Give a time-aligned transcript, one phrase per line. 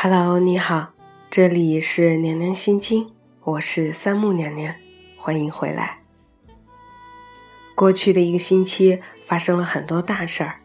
[0.00, 0.92] Hello，你好，
[1.28, 3.10] 这里是娘娘心经，
[3.42, 4.72] 我是三木娘娘，
[5.16, 5.98] 欢迎回来。
[7.74, 10.60] 过去的一个星期发生了很多大事儿，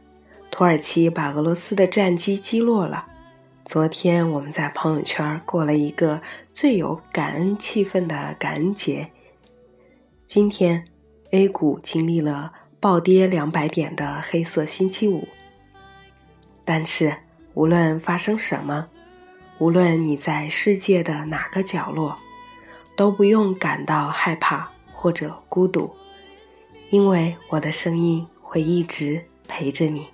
[0.52, 3.08] 土耳其把俄罗斯的战机击落了。
[3.66, 9.10] 昨天我们在朋友圈过了一个最有感恩气氛的感恩节。
[10.28, 10.86] 今天
[11.32, 15.28] A 股经历了暴跌两百点的黑色星期五，
[16.64, 17.18] 但是
[17.56, 18.90] 无论发生什么。
[19.64, 22.18] 无论你在世界的哪个角落，
[22.98, 25.90] 都不用感到害怕或者孤独，
[26.90, 30.08] 因为我的声音会一直陪着你。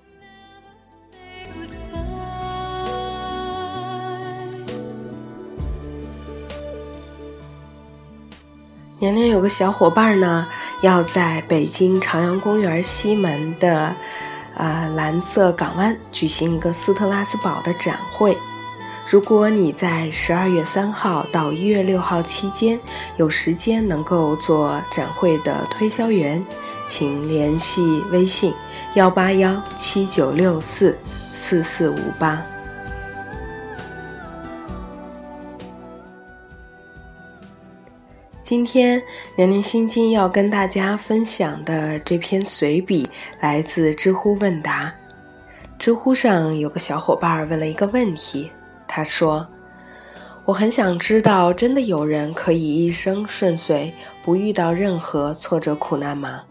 [9.00, 10.47] 娘娘有个小伙伴呢，
[10.83, 13.95] 要在北京朝阳公园西门的
[14.53, 18.38] 呃蓝色港湾举行一个斯特拉斯堡的展会。
[19.10, 22.80] 如果你在十二月三号到一月六号期间
[23.18, 26.46] 有时间能够做展会的推销员，
[26.86, 28.54] 请联系微信
[28.94, 30.96] 幺八幺七九六四
[31.34, 32.40] 四四五八。
[38.44, 39.02] 今天
[39.36, 43.10] 娘娘心经要跟大家分享的这篇随笔
[43.42, 44.94] 来自知乎问答，
[45.80, 48.52] 知乎上有个小伙伴问了一个问题。
[48.92, 49.48] 他说
[50.45, 56.42] ：“我很想知道，真的有人可以一生顺遂，不遇到任何挫折苦难吗？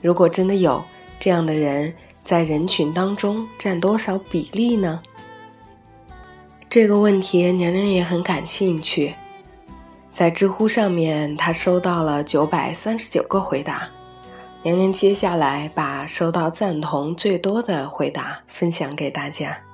[0.00, 0.80] 如果真的有
[1.18, 1.92] 这样的人，
[2.22, 5.02] 在人群当中占多少比例呢？”
[6.70, 9.12] 这个问题，娘娘也很感兴趣。
[10.12, 13.88] 在知乎上面，她收到了九百三十九个回答。
[14.62, 19.67] 娘娘接下来把收到赞同最多的回答分享给大家。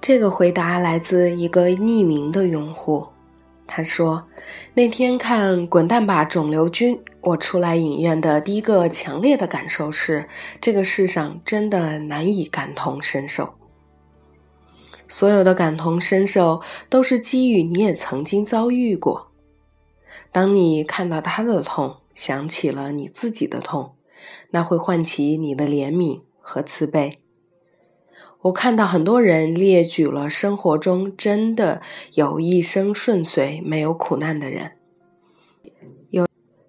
[0.00, 3.06] 这个回答来自一个匿名的用户，
[3.66, 4.26] 他说
[4.72, 10.26] ：“那天看《滚蛋吧，肿瘤君》，我出来影院的第一个强烈的感受是，
[10.58, 13.54] 这个世上真的难以感同身受。
[15.06, 19.30] 所有的感同身受都是基于你也曾经遭遇过。
[20.32, 23.92] 当你看到他的痛，想起了你自己的痛，
[24.50, 27.10] 那会唤起你的怜悯和慈悲。”
[28.42, 31.82] 我看到很多人列举了生活中真的
[32.14, 34.72] 有一生顺遂、没有苦难的人，
[36.08, 36.26] 有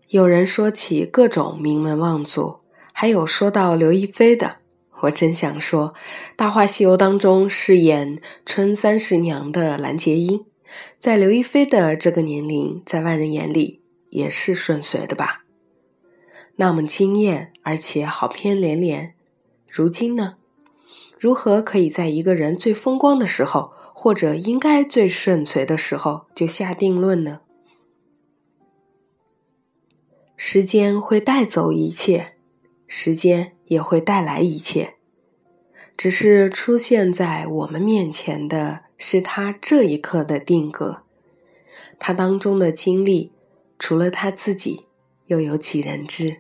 [0.10, 2.60] 有人说起各种名门望族，
[2.92, 4.58] 还有说到刘亦菲的。
[5.04, 5.94] 我真想说，
[6.36, 10.46] 《大话西游》当中饰演春三十娘的蓝洁瑛，
[11.00, 15.46] 在刘亦菲的这个年龄，在外人眼里也是顺遂的吧？
[16.58, 19.16] 那么惊艳，而且好片连连。
[19.68, 20.36] 如今呢？
[21.22, 27.42] 如何可以在一个人最风光的时候，或者应该最顺遂的时候就下定论呢？
[30.36, 32.34] 时间会带走一切，
[32.88, 34.96] 时间也会带来一切，
[35.96, 41.04] 只是出现在我们面前的是他这一刻的定格。
[42.00, 43.32] 他当中的经历，
[43.78, 44.88] 除了他自己，
[45.28, 46.40] 又有几人知？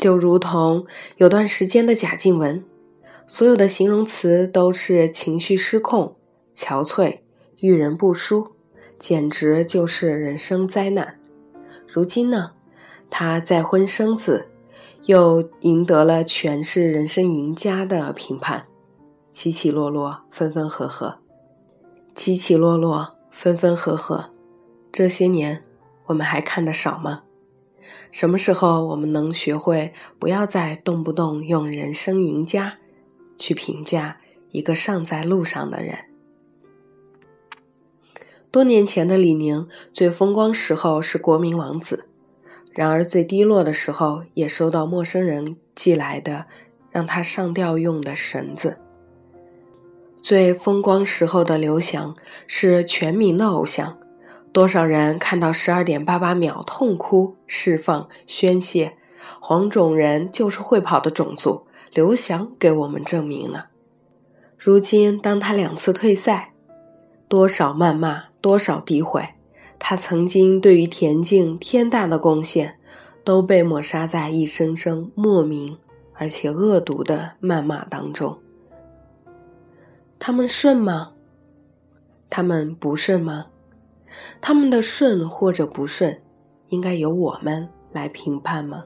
[0.00, 0.86] 就如同
[1.18, 2.64] 有段时间的贾静雯，
[3.26, 6.16] 所有的形容词都是情绪失控、
[6.54, 7.18] 憔悴、
[7.58, 8.52] 遇人不淑，
[8.98, 11.20] 简直就是人生灾难。
[11.86, 12.52] 如今呢，
[13.10, 14.48] 她再婚生子，
[15.04, 18.64] 又赢得了全是人生赢家的评判。
[19.30, 21.18] 起起落落，分分合合，
[22.14, 24.30] 起起落落，分分合合，
[24.90, 25.62] 这些年
[26.06, 27.24] 我们还看得少吗？
[28.10, 32.78] 什么时候我们能学会不要再动不动用“人生赢家”
[33.38, 34.18] 去评价
[34.50, 35.96] 一个尚在路上的人？
[38.50, 42.06] 多年前的李宁最风光时候是国民王子，
[42.72, 46.46] 然而最低落的时候也收到陌生人寄来的
[46.90, 48.78] 让他上吊用的绳子。
[50.20, 52.16] 最风光时候的刘翔
[52.48, 53.99] 是全民的偶像。
[54.52, 58.96] 多少人看到十二点八八秒痛哭、释放、宣泄？
[59.40, 61.66] 黄种人就是会跑的种族。
[61.92, 63.70] 刘翔给我们证明了。
[64.56, 66.52] 如今，当他两次退赛，
[67.28, 69.30] 多少谩骂，多少诋毁，
[69.78, 72.78] 他曾经对于田径天大的贡献，
[73.24, 75.78] 都被抹杀在一声声莫名
[76.14, 78.38] 而且恶毒的谩骂当中。
[80.18, 81.12] 他们顺吗？
[82.28, 83.46] 他们不顺吗？
[84.40, 86.20] 他们的顺或者不顺，
[86.68, 88.84] 应该由我们来评判吗？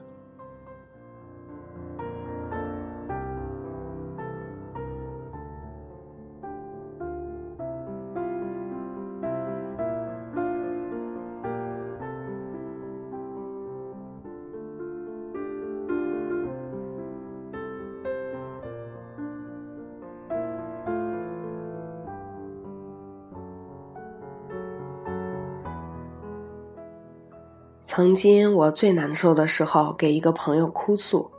[27.95, 31.31] 曾经我最难受的时候，给一个朋友哭诉，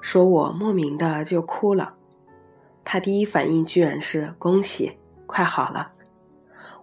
[0.00, 1.94] 说我莫名的就哭了。
[2.84, 5.90] 他第一反应居然是恭喜，快好了。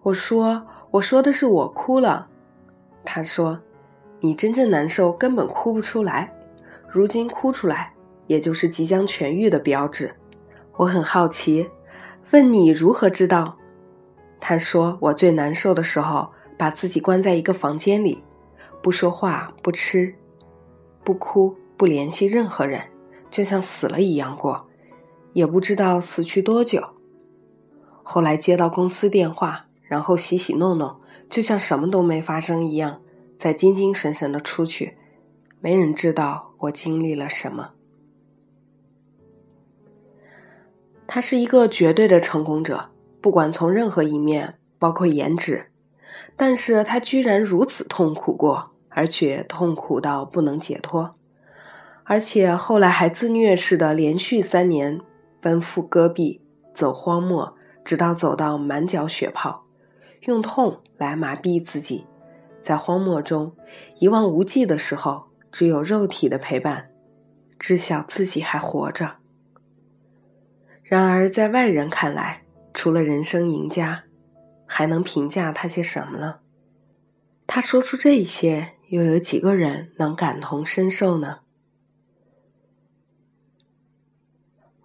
[0.02, 2.28] 我说我说的是我哭了。
[3.06, 3.58] 他说，
[4.20, 6.36] 你真正难受根本哭不出来，
[6.90, 7.94] 如今哭出来，
[8.28, 10.14] 也就是即将痊愈的标志。
[10.76, 11.69] 我很好奇，
[12.31, 13.56] 问你如何知道？
[14.42, 18.22] 他说我最难受的时候，把自己关在一个房间里。
[18.83, 20.13] 不说话，不吃，
[21.06, 22.81] 不哭，不联系任何人，
[23.30, 24.68] 就像死了一样过，
[25.31, 26.89] 也不知道死去多久。
[28.03, 31.00] 后来接到公司电话，然后洗洗弄弄，
[31.30, 33.01] 就像什么都没发生一样，
[33.38, 34.97] 再精精神神的出去。
[35.62, 37.71] 没人知道我经历了什么。
[41.07, 42.89] 他是一个绝对的成功者，
[43.21, 45.71] 不管从任何一面，包括颜值，
[46.35, 48.73] 但是他居然如此痛苦过。
[48.95, 51.16] 而且痛苦到不能解脱，
[52.04, 55.01] 而且后来还自虐似的连续三年
[55.42, 56.42] 奔赴戈壁，
[56.75, 59.66] 走荒漠，直到走到满脚血泡，
[60.22, 62.06] 用痛来麻痹自己，
[62.62, 63.56] 在荒漠中
[64.00, 66.92] 一望无际的时候，只有肉体的陪伴，
[67.57, 69.16] 知晓自己还活着。
[70.84, 72.44] 然而在外人看来，
[72.75, 74.04] 除了人生赢家，
[74.68, 76.36] 还能评价他些什么呢？
[77.48, 78.75] 他说出这些。
[78.94, 81.40] 又有几个人能感同身受呢？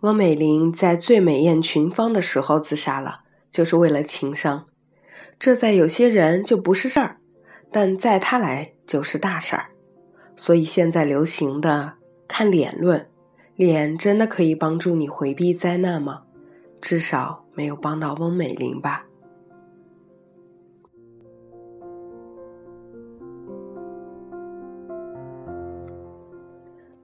[0.01, 3.21] 翁美玲在最美艳群芳的时候自杀了，
[3.51, 4.67] 就是为了情伤。
[5.39, 7.19] 这在有些人就不是事儿，
[7.71, 9.73] 但在她来就是大事儿。
[10.35, 11.97] 所以现在流行的
[12.27, 13.11] 看脸论，
[13.57, 16.23] 脸真的可以帮助你回避灾难吗？
[16.81, 19.08] 至少没有帮到翁美玲吧。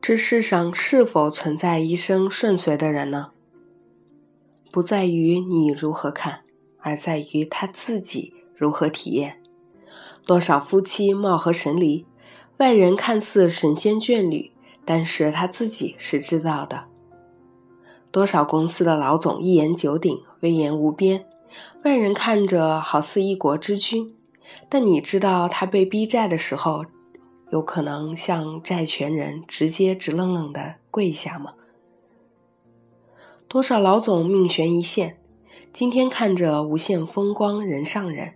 [0.06, 3.31] 这世上是否存在一生顺遂的人呢？
[4.71, 6.41] 不在于你如何看，
[6.79, 9.41] 而在于他自己如何体验。
[10.27, 12.05] 多少夫妻貌合神离，
[12.59, 14.53] 外人看似神仙眷侣，
[14.85, 16.85] 但是他自己是知道的。
[18.11, 21.25] 多少公司的老总一言九鼎，威严无边，
[21.83, 24.15] 外人看着好似一国之君，
[24.69, 26.84] 但你知道他被逼债的时候。
[27.55, 31.55] 有可能向债权人直接直愣愣的跪下吗？
[33.46, 35.20] 多少老总命悬一线，
[35.73, 38.34] 今天看着无限风光人上人，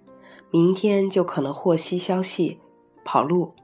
[0.52, 2.60] 明天就可能获悉消息
[3.04, 3.54] 跑路，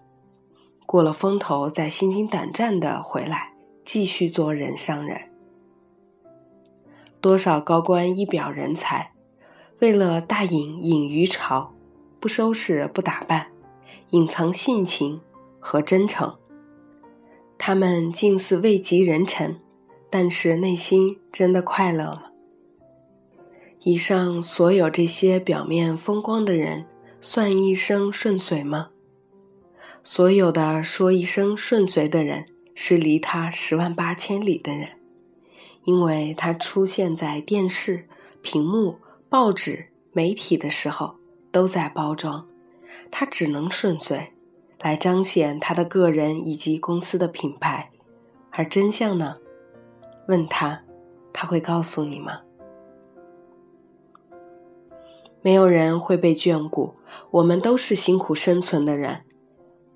[0.87, 3.52] 过了风头再心惊胆战的回来
[3.84, 5.30] 继续做人上人。
[7.20, 9.12] 多少高官一表人才，
[9.78, 11.73] 为了大隐隐于朝，
[12.18, 13.52] 不收拾不打扮，
[14.11, 15.20] 隐藏性情。
[15.66, 16.37] 和真诚，
[17.56, 19.59] 他们近似位极人臣，
[20.11, 22.25] 但是内心真的快乐吗？
[23.80, 26.85] 以上所有这些表面风光的人，
[27.23, 28.90] 算一生顺遂吗？
[30.02, 32.44] 所有的说一生顺遂的人，
[32.75, 34.90] 是离他十万八千里的人，
[35.85, 38.06] 因为他出现在电视、
[38.42, 38.99] 屏幕、
[39.30, 41.14] 报纸、媒体的时候，
[41.50, 42.47] 都在包装，
[43.11, 44.33] 他只能顺遂。
[44.84, 47.90] 来彰显他的个人以及公司的品牌，
[48.50, 49.38] 而真相呢？
[50.28, 50.84] 问他，
[51.32, 52.42] 他会告诉你吗？
[55.40, 56.96] 没有人会被眷顾，
[57.30, 59.22] 我们都是辛苦生存的人，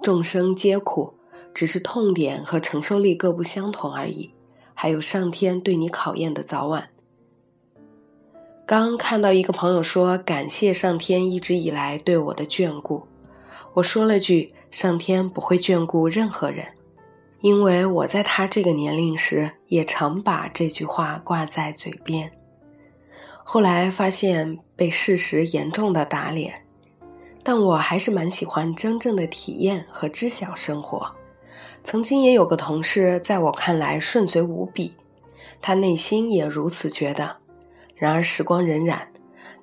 [0.00, 1.12] 众生皆苦，
[1.52, 4.32] 只是痛点和承受力各不相同而已。
[4.72, 6.88] 还有上天对你考验的早晚。
[8.64, 13.07] 刚看到一个朋友说，感谢上天一直以来对我的眷顾。
[13.78, 16.66] 我说了句：“上天不会眷顾任何人，
[17.40, 22.32] 因为我在他这个年龄时也常把这句话挂在嘴边。
[23.44, 26.64] 后来发现被事实严重的打脸，
[27.44, 31.14] 但我还是蛮喜欢真正的体验和知晓生活。
[31.84, 34.96] 曾经也有个同事，在我看来顺遂无比，
[35.62, 37.36] 他内心也如此觉得。
[37.94, 38.98] 然而时光荏苒，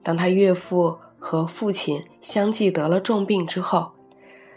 [0.01, 0.99] 当他岳父……
[1.17, 3.93] 和父亲相继得了重病之后，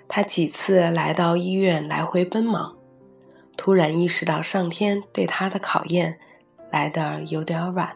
[0.08, 2.74] 他几次来到医院来回奔忙，
[3.56, 6.18] 突然意识到上天对他的考验
[6.70, 7.94] 来的有点晚。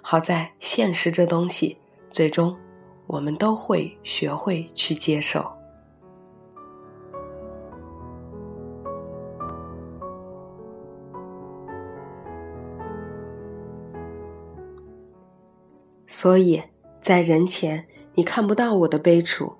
[0.00, 1.78] 好在现实这东西，
[2.10, 2.56] 最终
[3.06, 5.52] 我们都会学会去接受。
[16.06, 16.62] 所以
[17.02, 19.57] 在人前，你看不到我的悲楚，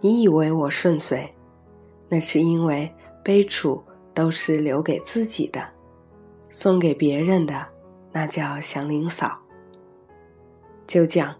[0.00, 1.28] 你以为我顺遂，
[2.08, 5.62] 那是因为悲楚都是留给自己的，
[6.50, 7.66] 送给别人的，
[8.12, 9.40] 那叫祥林嫂。
[10.86, 11.34] 就讲，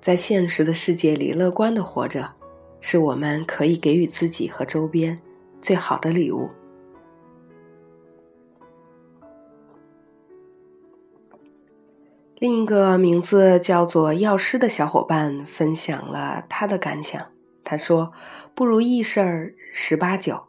[0.00, 2.32] 在现实的世界里，乐观的活着，
[2.80, 5.20] 是我们可以给予自己和周边
[5.60, 6.48] 最好的礼物。
[12.38, 17.26] 另一个名字叫做药师的小伙伴分享了他的感想，
[17.64, 18.12] 他说
[18.54, 20.44] ：“不如意事儿十八九，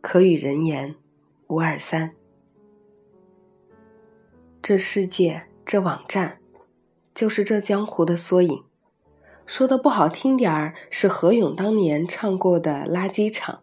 [0.00, 0.94] 可与人言
[1.48, 2.12] 无二三。
[4.62, 6.38] 这世界，这网站。”
[7.12, 8.62] 就是这江湖的缩影，
[9.44, 13.62] 说的不好听点儿，是何勇当年唱过的垃圾场。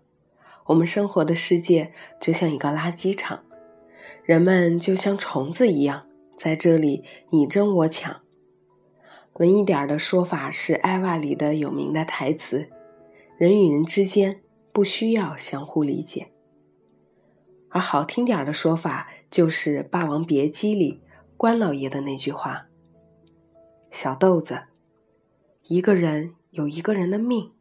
[0.65, 3.43] 我们生活的世界就像一个垃圾场，
[4.23, 6.05] 人们就像虫子一样，
[6.37, 8.21] 在这里你争我抢。
[9.35, 12.69] 文艺点儿的说法是《艾娃》里的有名的台词
[13.37, 14.41] ：“人与人之间
[14.73, 16.31] 不需要相互理解。”
[17.69, 21.01] 而好听点儿的说法就是《霸王别姬》里
[21.35, 22.67] 关老爷的那句话。
[23.91, 24.63] 小豆子，
[25.63, 27.51] 一个人有一个人的命。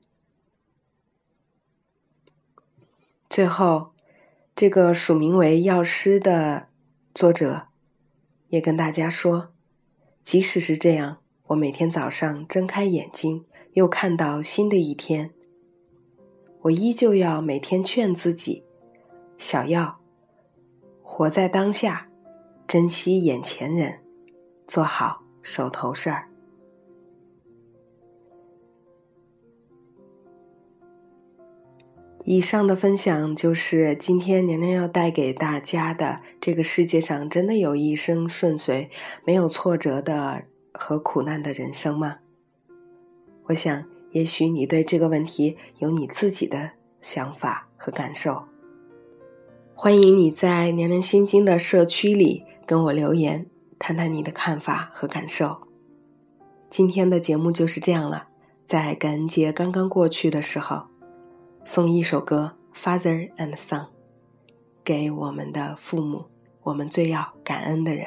[3.29, 3.93] 最后，
[4.55, 6.69] 这个署名为药师的
[7.13, 7.67] 作者
[8.49, 9.53] 也跟大家说：
[10.23, 11.19] 即使是这样，
[11.49, 15.33] 我每天早上睁开眼睛，又看到新的一天，
[16.67, 18.65] 我依旧要每天劝自己：
[19.39, 20.01] 小药，
[21.01, 22.09] 活在当下，
[22.67, 24.01] 珍惜眼前人，
[24.67, 25.23] 做好。
[25.43, 26.29] 手头事儿。
[32.25, 36.21] 以上的分享就是今天娘娘要带给大家的。
[36.41, 38.91] 这个世界上真的有一生顺遂、
[39.25, 40.43] 没有挫折的
[40.75, 42.19] 和苦难的人生吗？
[43.45, 43.85] 我想，
[44.17, 46.71] 也许你对这个问题有你自己的
[47.03, 48.45] 想法和感受。
[49.75, 53.45] 欢迎你在娘娘心经的社区里跟我留言。
[53.79, 55.69] 谈谈你的看法和感受。
[56.71, 58.29] 今天的节目就是这样了。
[58.65, 60.85] 在感恩节刚刚过去的时候，
[61.67, 63.81] 送一首歌《Father and Son》
[64.83, 66.25] 给我们的父母，
[66.63, 68.07] 我们最要感恩的人。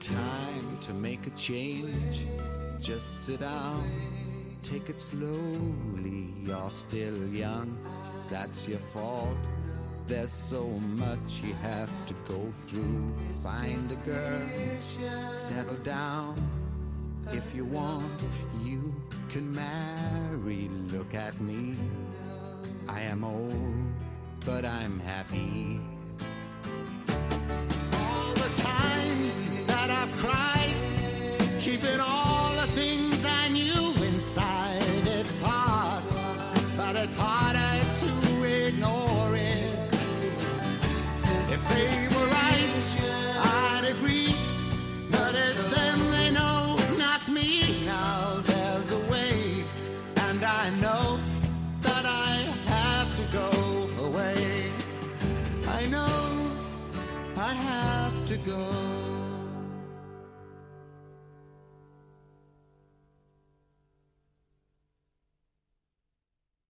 [0.00, 2.26] Time to make a change.
[2.80, 3.84] Just sit down,
[4.62, 6.28] take it slowly.
[6.44, 7.76] You're still young,
[8.30, 9.36] that's your fault.
[10.06, 13.12] There's so much you have to go through.
[13.42, 16.36] Find a girl, settle down.
[17.32, 18.26] If you want,
[18.62, 18.94] you
[19.28, 20.68] can marry.
[20.92, 21.74] Look at me.
[22.88, 23.74] I am old,
[24.44, 25.80] but I'm happy.
[27.92, 30.74] All the times that I've cried,
[31.60, 34.82] keeping all the things I knew inside.
[35.06, 36.02] It's hard,
[36.76, 37.58] but it's harder
[38.00, 38.25] to